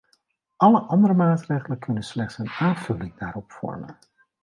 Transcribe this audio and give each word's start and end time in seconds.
Alle 0.55 0.79
andere 0.89 1.13
maatregelen 1.13 1.79
kunnen 1.79 2.03
slechts 2.03 2.37
een 2.37 2.49
aanvulling 2.49 3.17
daarop 3.17 3.51
vormen. 3.51 3.97